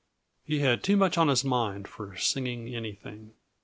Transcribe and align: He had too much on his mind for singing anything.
He 0.43 0.61
had 0.61 0.81
too 0.83 0.97
much 0.97 1.15
on 1.19 1.27
his 1.27 1.43
mind 1.45 1.87
for 1.87 2.15
singing 2.17 2.75
anything. 2.75 3.35